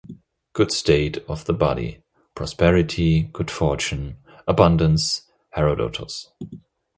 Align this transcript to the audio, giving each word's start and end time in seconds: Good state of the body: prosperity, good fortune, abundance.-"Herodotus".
Good 0.53 0.71
state 0.71 1.17
of 1.29 1.45
the 1.45 1.53
body: 1.53 2.01
prosperity, 2.33 3.21
good 3.21 3.51
fortune, 3.51 4.17
abundance.-"Herodotus". 4.47 6.31